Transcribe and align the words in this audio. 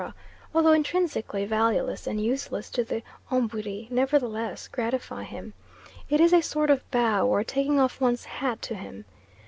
although 0.51 0.71
intrinsically 0.71 1.45
valueless 1.45 2.07
and 2.07 2.19
useless 2.19 2.71
to 2.71 2.83
the 2.83 3.03
Ombwiri 3.31 3.87
nevertheless 3.91 4.67
gratify 4.67 5.21
him. 5.21 5.53
It 6.09 6.19
is 6.19 6.33
a 6.33 6.41
sort 6.41 6.71
of 6.71 6.89
bow 6.89 7.27
or 7.27 7.43
taking 7.43 7.79
off 7.79 8.01
one's 8.01 8.25
hat 8.25 8.63
to 8.63 8.73
him. 8.73 9.05